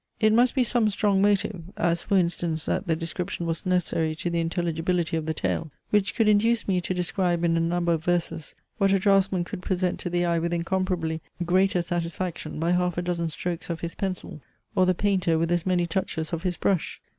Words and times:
It 0.19 0.33
must 0.33 0.55
be 0.55 0.63
some 0.63 0.89
strong 0.89 1.21
motive 1.21 1.63
(as, 1.77 2.01
for 2.01 2.17
instance, 2.17 2.65
that 2.65 2.87
the 2.87 2.95
description 2.95 3.45
was 3.45 3.67
necessary 3.67 4.15
to 4.15 4.31
the 4.31 4.39
intelligibility 4.39 5.15
of 5.15 5.27
the 5.27 5.33
tale) 5.35 5.69
which 5.91 6.15
could 6.15 6.27
induce 6.27 6.67
me 6.67 6.81
to 6.81 6.95
describe 6.95 7.43
in 7.43 7.55
a 7.55 7.59
number 7.59 7.93
of 7.93 8.03
verses 8.03 8.55
what 8.79 8.91
a 8.91 8.97
draughtsman 8.97 9.43
could 9.43 9.61
present 9.61 9.99
to 9.99 10.09
the 10.09 10.25
eye 10.25 10.39
with 10.39 10.53
incomparably 10.55 11.21
greater 11.45 11.83
satisfaction 11.83 12.59
by 12.59 12.71
half 12.71 12.97
a 12.97 13.03
dozen 13.03 13.27
strokes 13.27 13.69
of 13.69 13.81
his 13.81 13.93
pencil, 13.93 14.41
or 14.73 14.87
the 14.87 14.95
painter 14.95 15.37
with 15.37 15.51
as 15.51 15.67
many 15.67 15.85
touches 15.85 16.33
of 16.33 16.41
his 16.41 16.57
brush. 16.57 16.99